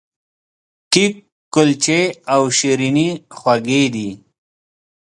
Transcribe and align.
کیک، 0.91 1.13
کلچې 1.53 2.01
او 2.33 2.41
شیریني 2.57 3.07
خوږې 3.37 3.83
دي. 3.93 4.09